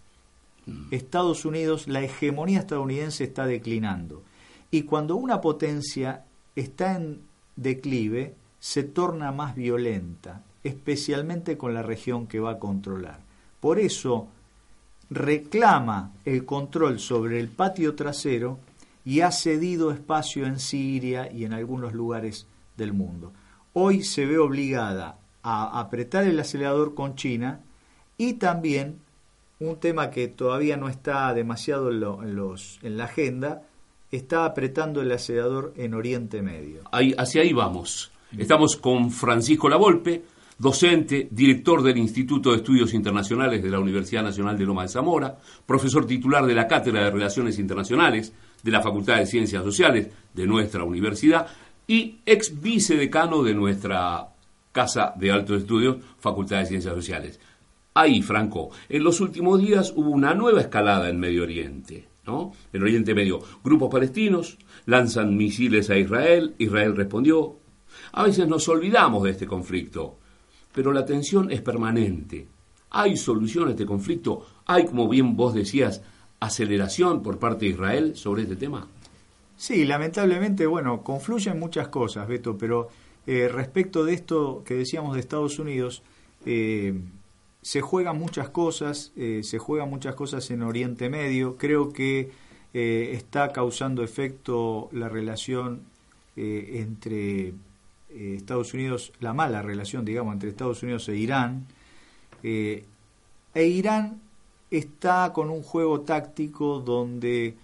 Mm. 0.67 0.85
Estados 0.93 1.45
Unidos, 1.45 1.89
la 1.89 2.01
hegemonía 2.01 2.61
estadounidense 2.61 3.25
está 3.25 3.45
declinando. 3.45 4.23
Y 4.71 4.83
cuando 4.83 5.17
una 5.17 5.41
potencia 5.41 6.27
está 6.55 6.95
en 6.95 7.23
declive, 7.57 8.37
se 8.61 8.85
torna 8.85 9.33
más 9.33 9.57
violenta, 9.57 10.45
especialmente 10.63 11.59
con 11.59 11.75
la 11.75 11.83
región 11.83 12.29
que 12.29 12.39
va 12.39 12.53
a 12.53 12.59
controlar. 12.61 13.19
Por 13.59 13.81
eso, 13.81 14.29
reclama 15.15 16.13
el 16.25 16.45
control 16.45 16.99
sobre 16.99 17.41
el 17.41 17.49
patio 17.49 17.95
trasero 17.95 18.59
y 19.05 19.21
ha 19.21 19.31
cedido 19.33 19.91
espacio 19.91 20.47
en 20.47 20.59
Siria 20.59 21.31
y 21.31 21.45
en 21.45 21.53
algunos 21.53 21.93
lugares 21.93 22.47
del 22.77 22.93
mundo. 22.93 23.33
Hoy 23.73 24.03
se 24.03 24.27
ve 24.27 24.39
obligada 24.39 25.19
a 25.43 25.81
apretar 25.81 26.25
el 26.25 26.39
acelerador 26.39 26.95
con 26.95 27.17
China 27.17 27.61
y 28.17 28.35
también 28.35 28.99
un 29.59 29.77
tema 29.77 30.11
que 30.11 30.29
todavía 30.29 30.77
no 30.77 30.89
está 30.89 31.33
demasiado 31.35 31.91
en, 31.91 32.35
los, 32.35 32.79
en 32.83 32.97
la 32.97 33.05
agenda, 33.05 33.63
está 34.11 34.45
apretando 34.45 35.01
el 35.01 35.13
acelerador 35.13 35.73
en 35.77 35.95
Oriente 35.95 36.43
Medio. 36.43 36.83
Ahí, 36.91 37.15
hacia 37.17 37.43
ahí 37.43 37.53
vamos. 37.53 38.11
Estamos 38.37 38.77
con 38.77 39.11
Francisco 39.11 39.69
Lavolpe, 39.69 40.23
docente, 40.63 41.27
director 41.29 41.83
del 41.83 41.99
Instituto 41.99 42.53
de 42.53 42.59
Estudios 42.59 42.95
Internacionales 42.95 43.61
de 43.65 43.69
la 43.69 43.81
Universidad 43.81 44.23
Nacional 44.23 44.57
de 44.57 44.65
Loma 44.65 44.83
de 44.83 44.91
Zamora, 44.91 45.37
profesor 45.67 46.07
titular 46.07 46.47
de 46.47 46.55
la 46.55 46.69
Cátedra 46.69 47.03
de 47.03 47.11
Relaciones 47.11 47.59
Internacionales 47.59 48.33
de 48.63 48.71
la 48.71 48.81
Facultad 48.81 49.17
de 49.17 49.27
Ciencias 49.27 49.65
Sociales 49.65 50.07
de 50.33 50.47
nuestra 50.47 50.85
universidad 50.85 51.49
y 51.89 52.21
ex 52.25 52.63
vicedecano 52.63 53.43
de 53.43 53.55
nuestra 53.55 54.29
Casa 54.71 55.13
de 55.17 55.33
Altos 55.33 55.63
Estudios, 55.63 55.97
Facultad 56.21 56.61
de 56.61 56.67
Ciencias 56.67 56.95
Sociales. 56.95 57.41
Ahí, 57.95 58.23
Franco, 58.23 58.71
en 58.89 59.03
los 59.03 59.21
últimos 59.21 59.61
días 59.61 59.93
hubo 59.97 60.11
una 60.11 60.33
nueva 60.33 60.61
escalada 60.61 61.11
en 61.11 61.19
Medio 61.19 61.43
Oriente. 61.43 62.07
¿no? 62.25 62.53
En 62.73 62.83
Oriente 62.85 63.17
Medio, 63.17 63.41
grupos 63.65 63.91
palestinos 63.91 64.59
lanzan 64.87 65.37
misiles 65.37 65.91
a 65.91 65.99
Israel, 65.99 66.55
Israel 66.59 66.95
respondió. 66.95 67.57
A 68.13 68.23
veces 68.23 68.47
nos 68.47 68.69
olvidamos 68.69 69.25
de 69.25 69.31
este 69.31 69.49
conflicto, 69.49 70.21
pero 70.73 70.93
la 70.93 71.05
tensión 71.05 71.51
es 71.51 71.61
permanente. 71.61 72.49
¿Hay 72.91 73.17
solución 73.17 73.69
a 73.69 73.71
este 73.71 73.87
conflicto? 73.87 74.47
¿Hay, 74.67 74.87
como 74.87 75.09
bien 75.09 75.37
vos 75.37 75.55
decías, 75.55 76.03
aceleración 76.41 77.23
por 77.23 77.39
parte 77.39 77.65
de 77.65 77.73
Israel 77.73 78.17
sobre 78.17 78.43
este 78.43 78.57
tema? 78.57 78.87
Sí, 79.57 79.85
lamentablemente, 79.85 80.67
bueno, 80.67 81.03
confluyen 81.03 81.59
muchas 81.59 81.89
cosas, 81.89 82.27
Beto, 82.27 82.59
pero 82.59 82.89
eh, 83.27 83.49
respecto 83.49 84.05
de 84.05 84.15
esto 84.15 84.63
que 84.67 84.75
decíamos 84.75 85.15
de 85.15 85.21
Estados 85.21 85.59
Unidos, 85.59 86.03
eh, 86.45 87.01
se 87.61 87.81
juegan 87.81 88.19
muchas 88.19 88.49
cosas, 88.49 89.13
eh, 89.17 89.43
se 89.45 89.59
juegan 89.59 89.89
muchas 89.89 90.17
cosas 90.17 90.51
en 90.51 90.63
Oriente 90.63 91.09
Medio. 91.09 91.57
Creo 91.57 91.93
que 91.93 92.31
está 92.75 93.53
causando 93.53 94.03
efecto 94.03 94.89
la 94.93 95.11
relación 95.11 95.83
entre 96.35 97.53
Estados 98.15 98.75
Unidos, 98.75 99.13
la 99.21 99.33
mala 99.33 99.63
relación, 99.63 100.05
digamos, 100.05 100.35
entre 100.35 100.51
Estados 100.51 100.83
Unidos 100.83 101.09
e 101.09 101.17
Irán. 101.17 101.67
e 102.43 102.85
Irán 103.55 104.21
está 104.71 105.33
con 105.33 105.51
un 105.51 105.63
juego 105.63 106.01
táctico 106.01 106.81
donde 106.81 107.57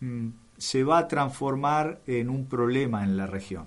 mm, 0.00 0.28
se 0.58 0.84
va 0.84 0.98
a 0.98 1.08
transformar 1.08 2.00
en 2.06 2.28
un 2.28 2.44
problema 2.46 3.02
en 3.02 3.16
la 3.16 3.26
región. 3.26 3.66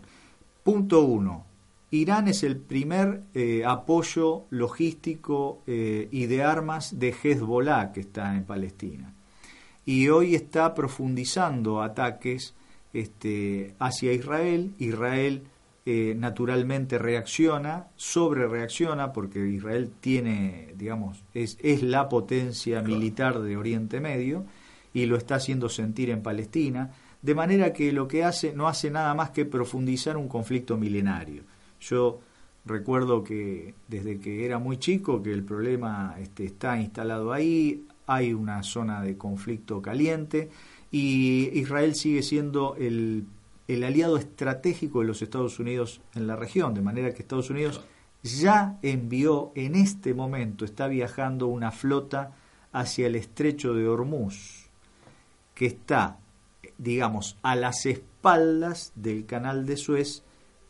Punto 0.63 1.03
uno. 1.03 1.45
Irán 1.89 2.27
es 2.27 2.43
el 2.43 2.57
primer 2.57 3.23
eh, 3.33 3.63
apoyo 3.65 4.45
logístico 4.49 5.61
eh, 5.67 6.07
y 6.11 6.25
de 6.27 6.43
armas 6.43 6.99
de 6.99 7.13
Hezbollah 7.13 7.91
que 7.91 8.01
está 8.01 8.35
en 8.35 8.45
Palestina. 8.45 9.13
Y 9.85 10.07
hoy 10.09 10.33
está 10.33 10.73
profundizando 10.73 11.81
ataques 11.81 12.53
este, 12.93 13.75
hacia 13.79 14.13
Israel. 14.13 14.73
Israel 14.79 15.43
eh, 15.85 16.15
naturalmente 16.17 16.97
reacciona, 16.97 17.87
sobre 17.97 18.47
reacciona, 18.47 19.11
porque 19.11 19.45
Israel 19.45 19.91
tiene, 19.99 20.73
digamos, 20.77 21.23
es, 21.33 21.57
es 21.61 21.83
la 21.83 22.07
potencia 22.07 22.81
militar 22.81 23.41
de 23.41 23.57
Oriente 23.57 23.99
Medio 23.99 24.45
y 24.93 25.07
lo 25.07 25.17
está 25.17 25.35
haciendo 25.35 25.67
sentir 25.67 26.09
en 26.09 26.23
Palestina, 26.23 26.91
de 27.21 27.35
manera 27.35 27.73
que 27.73 27.91
lo 27.91 28.07
que 28.07 28.23
hace 28.23 28.53
no 28.53 28.69
hace 28.69 28.91
nada 28.91 29.13
más 29.13 29.31
que 29.31 29.45
profundizar 29.45 30.15
un 30.15 30.29
conflicto 30.29 30.77
milenario. 30.77 31.43
Yo 31.81 32.21
recuerdo 32.65 33.23
que 33.23 33.73
desde 33.89 34.19
que 34.19 34.45
era 34.45 34.59
muy 34.59 34.77
chico 34.77 35.21
que 35.21 35.33
el 35.33 35.43
problema 35.43 36.15
este, 36.19 36.45
está 36.45 36.79
instalado 36.79 37.33
ahí, 37.33 37.85
hay 38.07 38.33
una 38.33 38.63
zona 38.63 39.01
de 39.01 39.17
conflicto 39.17 39.81
caliente 39.81 40.49
y 40.91 41.49
Israel 41.53 41.95
sigue 41.95 42.21
siendo 42.21 42.75
el, 42.77 43.25
el 43.73 43.83
aliado 43.83 44.17
estratégico 44.17 45.01
de 45.01 45.07
los 45.07 45.21
Estados 45.21 45.59
Unidos 45.59 46.01
en 46.15 46.27
la 46.27 46.35
región, 46.35 46.73
de 46.73 46.81
manera 46.81 47.13
que 47.13 47.21
Estados 47.21 47.49
Unidos 47.49 47.81
ya 48.23 48.77
envió 48.81 49.51
en 49.55 49.75
este 49.75 50.13
momento, 50.13 50.65
está 50.65 50.87
viajando 50.87 51.47
una 51.47 51.71
flota 51.71 52.31
hacia 52.71 53.07
el 53.07 53.15
estrecho 53.15 53.73
de 53.73 53.87
Hormuz 53.87 54.63
que 55.53 55.67
está, 55.67 56.17
digamos, 56.77 57.37
a 57.43 57.55
las 57.55 57.85
espaldas 57.85 58.91
del 58.95 59.25
canal 59.25 59.65
de 59.65 59.77
Suez 59.77 60.23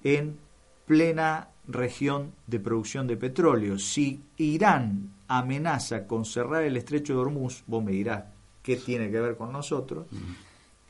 en 0.04 0.38
plena 0.86 1.50
región 1.68 2.34
de 2.48 2.60
producción 2.60 3.08
de 3.08 3.16
petróleo. 3.16 3.80
Si 3.80 4.22
Irán 4.38 5.14
amenaza 5.28 6.06
con 6.06 6.26
cerrar 6.26 6.64
el 6.64 6.76
estrecho 6.76 7.14
de 7.14 7.20
Hormuz, 7.20 7.64
vos 7.68 7.84
me 7.84 7.94
dirás 7.94 8.26
qué 8.62 8.76
tiene 8.76 9.10
que 9.10 9.20
ver 9.20 9.38
con 9.38 9.52
nosotros, 9.52 10.08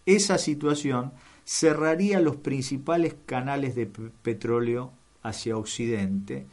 esa 0.05 0.37
situación 0.37 1.11
cerraría 1.45 2.19
los 2.19 2.37
principales 2.37 3.15
canales 3.25 3.75
de 3.75 3.85
petróleo 3.85 4.91
hacia 5.21 5.57
Occidente 5.57 6.47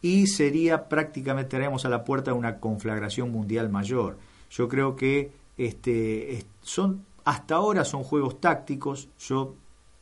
y 0.00 0.26
sería 0.26 0.88
prácticamente, 0.88 1.48
estaríamos 1.48 1.84
a 1.84 1.88
la 1.88 2.04
puerta 2.04 2.30
de 2.30 2.36
una 2.36 2.58
conflagración 2.60 3.30
mundial 3.30 3.68
mayor. 3.68 4.18
Yo 4.50 4.68
creo 4.68 4.96
que 4.96 5.32
este, 5.56 6.44
son, 6.62 7.04
hasta 7.24 7.56
ahora 7.56 7.84
son 7.84 8.04
juegos 8.04 8.40
tácticos. 8.40 9.08
Yo 9.18 9.56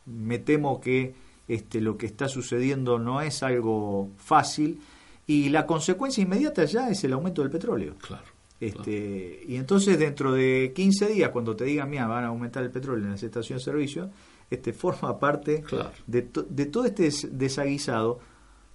me 0.05 0.39
temo 0.39 0.79
que 0.79 1.15
este, 1.47 1.81
lo 1.81 1.97
que 1.97 2.05
está 2.05 2.27
sucediendo 2.27 2.99
no 2.99 3.21
es 3.21 3.41
algo 3.41 4.09
fácil 4.17 4.79
y 5.25 5.49
la 5.49 5.65
consecuencia 5.65 6.21
inmediata 6.21 6.65
ya 6.65 6.89
es 6.89 7.03
el 7.03 7.13
aumento 7.13 7.41
del 7.41 7.51
petróleo. 7.51 7.95
Claro. 7.99 8.36
Este, 8.59 9.43
Y 9.47 9.55
entonces 9.55 9.99
dentro 9.99 10.33
de 10.33 10.71
15 10.75 11.07
días, 11.07 11.29
cuando 11.29 11.55
te 11.55 11.65
digan, 11.65 11.89
mira, 11.89 12.07
van 12.07 12.23
a 12.23 12.27
aumentar 12.27 12.63
el 12.63 12.71
petróleo 12.71 13.05
en 13.05 13.11
las 13.11 13.21
estaciones 13.21 13.63
de 13.63 13.71
servicio, 13.71 14.09
este, 14.49 14.73
forma 14.73 15.19
parte 15.19 15.63
de, 16.07 16.29
de, 16.49 16.65
todo 16.65 16.85
este 16.85 17.11
desaguisado, 17.31 18.19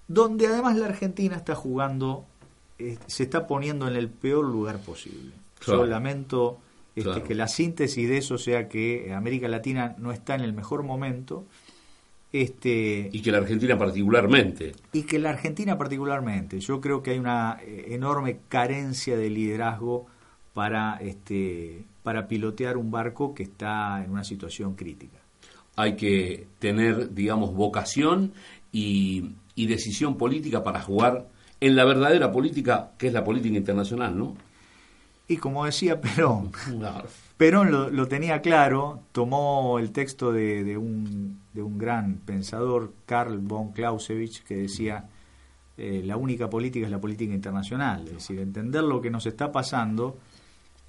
donde 0.06 0.46
además 0.46 0.76
la 0.76 0.86
Argentina 0.86 1.36
está 1.36 1.54
jugando, 1.54 2.26
eh, 2.78 2.98
se 3.06 3.24
está 3.24 3.46
poniendo 3.46 3.88
en 3.88 3.96
el 3.96 4.08
peor 4.08 4.44
lugar 4.44 4.78
posible. 4.78 5.32
Yo 5.66 5.86
lamento 5.86 6.58
este, 6.94 7.22
que 7.22 7.34
la 7.34 7.48
síntesis 7.48 8.08
de 8.08 8.18
eso 8.18 8.36
sea 8.36 8.68
que 8.68 9.12
América 9.14 9.48
Latina 9.48 9.94
no 9.98 10.12
está 10.12 10.34
en 10.34 10.42
el 10.42 10.52
mejor 10.52 10.82
momento. 10.82 11.46
Este, 12.32 13.10
y 13.12 13.20
que 13.20 13.30
la 13.30 13.38
Argentina 13.38 13.76
particularmente. 13.76 14.72
Y 14.92 15.02
que 15.02 15.18
la 15.18 15.30
Argentina 15.30 15.76
particularmente. 15.76 16.60
Yo 16.60 16.80
creo 16.80 17.02
que 17.02 17.10
hay 17.10 17.18
una 17.18 17.58
eh, 17.62 17.88
enorme 17.90 18.38
carencia 18.48 19.18
de 19.18 19.28
liderazgo 19.28 20.06
para, 20.54 20.96
este, 20.96 21.84
para 22.02 22.28
pilotear 22.28 22.78
un 22.78 22.90
barco 22.90 23.34
que 23.34 23.42
está 23.42 24.02
en 24.02 24.10
una 24.10 24.24
situación 24.24 24.74
crítica. 24.74 25.18
Hay 25.76 25.96
que 25.96 26.46
tener, 26.58 27.12
digamos, 27.12 27.54
vocación 27.54 28.32
y, 28.70 29.32
y 29.54 29.66
decisión 29.66 30.16
política 30.16 30.62
para 30.62 30.80
jugar 30.80 31.28
en 31.60 31.76
la 31.76 31.84
verdadera 31.84 32.32
política, 32.32 32.92
que 32.96 33.08
es 33.08 33.12
la 33.12 33.24
política 33.24 33.56
internacional, 33.56 34.18
¿no? 34.18 34.36
Y 35.32 35.38
como 35.38 35.64
decía 35.64 35.98
Perón, 35.98 36.52
Perón 37.38 37.96
lo, 37.96 38.06
tenía 38.06 38.42
claro, 38.42 39.00
tomó 39.12 39.78
el 39.78 39.90
texto 39.90 40.30
de, 40.30 40.76
un, 40.76 41.40
de 41.54 41.62
un 41.62 41.78
gran 41.78 42.16
pensador, 42.16 42.92
Karl 43.06 43.38
von 43.38 43.72
Clausewitz, 43.72 44.42
que 44.42 44.56
decía, 44.56 45.08
eh, 45.78 46.02
la 46.04 46.18
única 46.18 46.50
política 46.50 46.84
es 46.84 46.92
la 46.92 47.00
política 47.00 47.32
internacional, 47.32 48.06
es 48.08 48.12
decir, 48.12 48.40
entender 48.40 48.84
lo 48.84 49.00
que 49.00 49.08
nos 49.08 49.24
está 49.24 49.50
pasando 49.50 50.18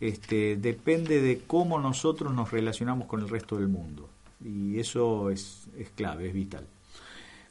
este, 0.02 0.58
depende 0.58 1.22
de 1.22 1.44
cómo 1.48 1.80
nosotros 1.80 2.34
nos 2.34 2.52
relacionamos 2.52 3.08
con 3.08 3.22
el 3.22 3.30
resto 3.30 3.56
del 3.56 3.70
mundo. 3.70 4.10
Y 4.44 4.78
eso 4.78 5.30
es, 5.30 5.70
es 5.78 5.90
clave, 5.92 6.28
es 6.28 6.34
vital. 6.34 6.68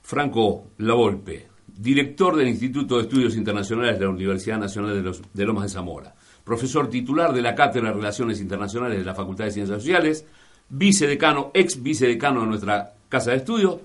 Franco 0.02 0.72
Lavolpe, 0.76 1.48
director 1.66 2.36
del 2.36 2.48
Instituto 2.48 2.98
de 2.98 3.04
Estudios 3.04 3.34
Internacionales 3.34 3.98
de 3.98 4.04
la 4.04 4.10
Universidad 4.10 4.58
Nacional 4.58 4.94
de, 4.94 5.00
los, 5.00 5.22
de 5.32 5.44
Lomas 5.46 5.64
de 5.64 5.68
Zamora 5.70 6.14
profesor 6.44 6.88
titular 6.88 7.32
de 7.32 7.42
la 7.42 7.54
Cátedra 7.54 7.88
de 7.88 7.94
Relaciones 7.94 8.40
Internacionales 8.40 8.98
de 8.98 9.04
la 9.04 9.14
Facultad 9.14 9.44
de 9.44 9.50
Ciencias 9.52 9.82
Sociales, 9.82 10.24
vicedecano, 10.68 11.50
ex 11.54 11.82
vicedecano 11.82 12.40
de 12.40 12.46
nuestra 12.46 12.94
Casa 13.08 13.30
de 13.30 13.38
Estudios. 13.38 13.78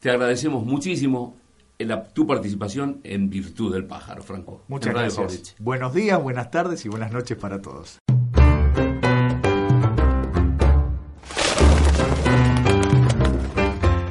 Te 0.00 0.10
agradecemos 0.10 0.64
muchísimo 0.64 1.36
tu 2.12 2.26
participación 2.26 3.00
en 3.04 3.28
Virtud 3.28 3.72
del 3.72 3.84
Pájaro, 3.84 4.22
Franco. 4.22 4.62
Muchas 4.68 4.94
gracias. 4.94 5.54
Buenos 5.58 5.94
días, 5.94 6.22
buenas 6.22 6.50
tardes 6.50 6.84
y 6.84 6.88
buenas 6.88 7.12
noches 7.12 7.36
para 7.36 7.60
todos. 7.60 7.98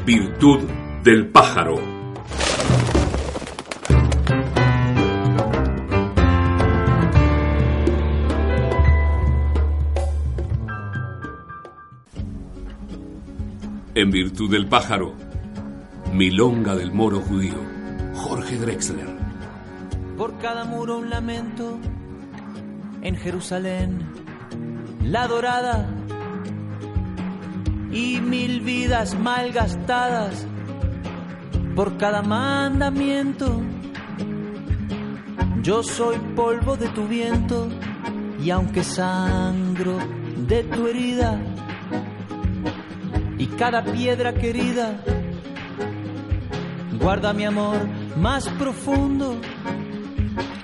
Virtud 0.06 0.60
del 1.04 1.27
Pájaro. 1.27 2.00
En 14.01 14.09
virtud 14.09 14.49
del 14.49 14.65
pájaro, 14.65 15.13
Milonga 16.11 16.73
del 16.73 16.91
moro 16.91 17.19
judío, 17.19 17.61
Jorge 18.15 18.57
Drexler. 18.57 19.05
Por 20.17 20.39
cada 20.39 20.65
muro 20.65 20.97
un 20.97 21.11
lamento, 21.11 21.77
en 23.03 23.15
Jerusalén, 23.15 23.99
la 25.03 25.27
dorada 25.27 25.87
y 27.91 28.19
mil 28.21 28.61
vidas 28.61 29.13
mal 29.19 29.51
gastadas 29.51 30.47
por 31.75 31.95
cada 31.97 32.23
mandamiento. 32.23 33.61
Yo 35.61 35.83
soy 35.83 36.17
polvo 36.35 36.75
de 36.75 36.89
tu 36.89 37.07
viento 37.07 37.69
y 38.43 38.49
aunque 38.49 38.83
sangro 38.83 39.99
de 40.47 40.63
tu 40.63 40.87
herida, 40.87 41.39
y 43.41 43.47
cada 43.47 43.84
piedra 43.84 44.36
querida. 44.36 45.01
Guarda 47.01 47.34
mi 47.34 47.43
amor 47.43 47.77
más 48.15 48.47
profundo. 48.49 49.36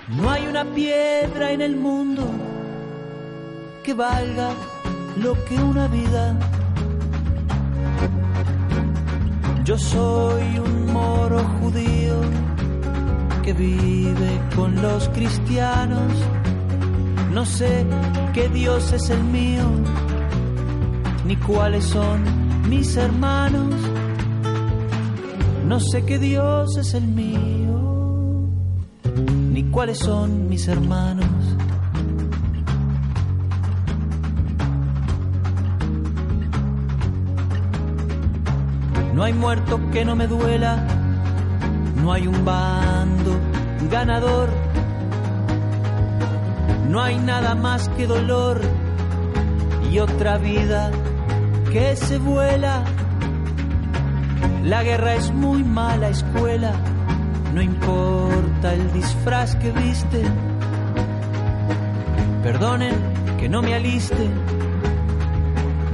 No 0.09 0.29
hay 0.29 0.45
una 0.45 0.63
piedra 0.63 1.51
en 1.53 1.61
el 1.61 1.75
mundo 1.75 2.29
que 3.83 3.95
valga 3.95 4.51
lo 5.17 5.43
que 5.45 5.55
una 5.55 5.87
vida. 5.87 6.37
Yo 9.63 9.75
soy 9.79 10.59
un 10.59 10.93
moro 10.93 11.43
judío 11.59 12.21
que 13.41 13.53
vive 13.53 14.39
con 14.55 14.79
los 14.83 15.09
cristianos. 15.09 16.13
No 17.31 17.43
sé 17.43 17.87
qué 18.35 18.47
Dios 18.49 18.93
es 18.93 19.09
el 19.09 19.23
mío, 19.23 19.65
ni 21.25 21.35
cuáles 21.37 21.83
son 21.85 22.46
mis 22.69 22.97
hermanos. 22.97 23.73
No 25.65 25.79
sé 25.79 26.05
qué 26.05 26.17
Dios 26.19 26.77
es 26.77 26.93
el 26.93 27.07
mío, 27.07 28.49
ni 29.51 29.63
cuáles 29.65 29.99
son 29.99 30.49
mis 30.49 30.67
hermanos. 30.67 31.27
No 39.13 39.23
hay 39.23 39.33
muerto 39.33 39.79
que 39.91 40.05
no 40.05 40.15
me 40.15 40.27
duela, 40.27 40.85
no 42.01 42.13
hay 42.13 42.27
un 42.27 42.45
bando 42.45 43.31
ganador, 43.89 44.49
no 46.89 47.01
hay 47.01 47.17
nada 47.17 47.55
más 47.55 47.89
que 47.89 48.05
dolor 48.05 48.61
y 49.91 49.99
otra 49.99 50.37
vida 50.37 50.91
que 51.71 51.95
se 51.95 52.17
vuela. 52.17 52.83
La 54.63 54.83
guerra 54.83 55.15
es 55.15 55.31
muy 55.31 55.63
mala 55.63 56.09
escuela, 56.09 56.73
no 57.53 57.61
importa 57.61 58.73
el 58.73 58.91
disfraz 58.93 59.55
que 59.55 59.71
viste. 59.71 60.23
Perdonen 62.43 62.95
que 63.39 63.49
no 63.49 63.61
me 63.61 63.73
aliste 63.75 64.29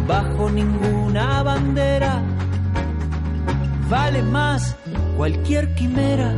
bajo 0.08 0.50
ninguna 0.50 1.44
bandera 1.44 2.22
vale 3.90 4.24
más 4.24 4.76
cualquier 5.16 5.74
quimera 5.76 6.34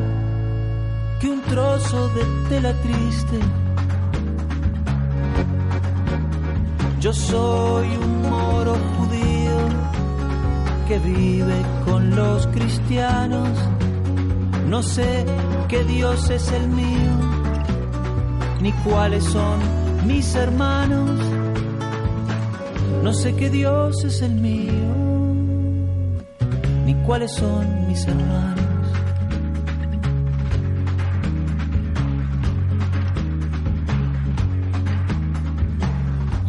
que 1.20 1.30
un 1.30 1.42
trozo 1.44 2.10
de 2.10 2.24
tela 2.50 2.74
triste. 2.82 3.40
Yo 7.00 7.14
soy 7.14 7.88
un 7.96 8.22
moro 8.30 8.76
judío 8.98 9.25
que 10.88 11.00
vive 11.00 11.62
con 11.86 12.16
los 12.16 12.48
cristianos. 12.48 13.50
No 14.70 14.84
sé 14.84 15.26
qué 15.68 15.84
Dios 15.84 16.30
es 16.30 16.52
el 16.52 16.68
mío, 16.68 17.14
ni 18.62 18.72
cuáles 18.72 19.24
son 19.24 19.60
mis 20.08 20.36
hermanos. 20.36 21.20
No 23.04 23.14
sé 23.14 23.36
qué 23.36 23.50
Dios 23.50 24.04
es 24.04 24.22
el 24.22 24.36
mío 24.36 25.06
ni 26.86 26.94
cuáles 27.06 27.32
son 27.32 27.88
mis 27.88 28.06
hermanos. 28.08 28.60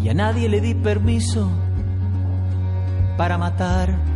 Y 0.02 0.08
a 0.10 0.14
nadie 0.14 0.48
le 0.48 0.60
di 0.60 0.74
permiso 0.74 1.50
para 3.16 3.38
matar 3.38 4.15